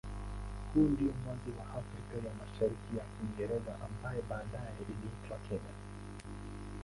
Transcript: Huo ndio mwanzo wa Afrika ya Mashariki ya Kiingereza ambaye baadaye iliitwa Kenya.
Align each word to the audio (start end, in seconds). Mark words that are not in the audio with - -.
Huo 0.73 0.81
ndio 0.83 1.11
mwanzo 1.25 1.51
wa 1.59 1.79
Afrika 1.79 2.27
ya 2.27 2.33
Mashariki 2.33 2.97
ya 2.97 3.03
Kiingereza 3.05 3.75
ambaye 3.85 4.21
baadaye 4.29 4.71
iliitwa 4.89 5.37
Kenya. 5.49 5.75